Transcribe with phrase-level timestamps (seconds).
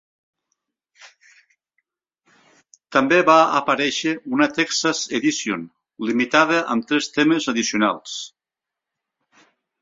[2.97, 5.67] També va aparèixer una "Texas Edition"
[6.11, 8.19] limitada amb tres temes addicionals.